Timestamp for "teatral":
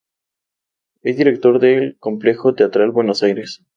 2.55-2.89